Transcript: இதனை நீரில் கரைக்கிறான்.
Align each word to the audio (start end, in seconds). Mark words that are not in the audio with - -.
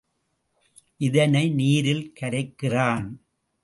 இதனை 0.97 1.49
நீரில் 1.49 2.13
கரைக்கிறான். 2.19 3.07